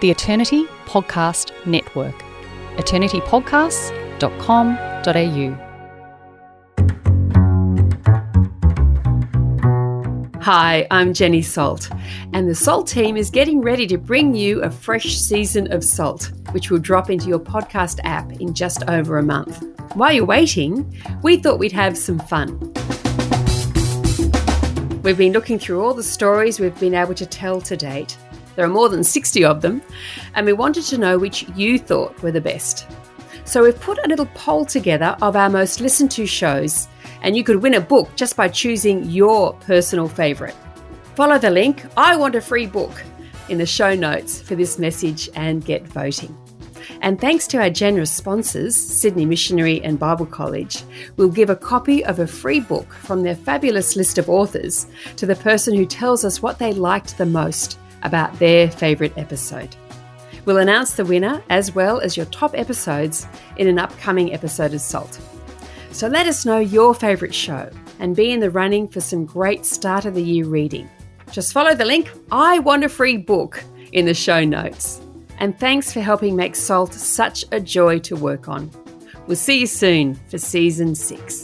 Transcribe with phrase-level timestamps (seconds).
[0.00, 2.14] the Eternity Podcast Network.
[2.76, 5.60] eternitypodcasts.com.au.
[10.42, 11.88] Hi, I'm Jenny Salt,
[12.34, 16.32] and the Salt team is getting ready to bring you a fresh season of Salt,
[16.50, 19.64] which will drop into your podcast app in just over a month.
[19.94, 22.58] While you're waiting, we thought we'd have some fun.
[25.02, 28.18] We've been looking through all the stories we've been able to tell to date.
[28.56, 29.82] There are more than 60 of them,
[30.34, 32.86] and we wanted to know which you thought were the best.
[33.44, 36.88] So we've put a little poll together of our most listened to shows,
[37.22, 40.56] and you could win a book just by choosing your personal favourite.
[41.14, 43.02] Follow the link, I want a free book,
[43.48, 46.36] in the show notes for this message and get voting.
[47.02, 50.82] And thanks to our generous sponsors, Sydney Missionary and Bible College,
[51.16, 55.26] we'll give a copy of a free book from their fabulous list of authors to
[55.26, 59.74] the person who tells us what they liked the most about their favourite episode.
[60.44, 64.80] We'll announce the winner as well as your top episodes in an upcoming episode of
[64.80, 65.18] Salt.
[65.90, 69.64] So let us know your favourite show and be in the running for some great
[69.64, 70.88] start of the year reading.
[71.30, 75.00] Just follow the link, I want a free book, in the show notes.
[75.38, 78.70] And thanks for helping make Salt such a joy to work on.
[79.26, 81.43] We'll see you soon for season six.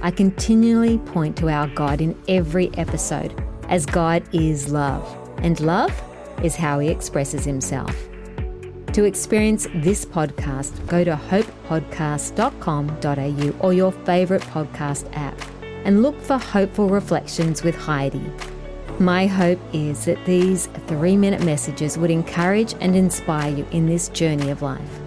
[0.00, 3.34] I continually point to our God in every episode,
[3.68, 5.04] as God is love,
[5.38, 5.92] and love
[6.42, 7.94] is how He expresses Himself.
[8.92, 15.40] To experience this podcast, go to hopepodcast.com.au or your favourite podcast app
[15.84, 18.32] and look for Hopeful Reflections with Heidi.
[18.98, 24.08] My hope is that these three minute messages would encourage and inspire you in this
[24.08, 25.00] journey of life.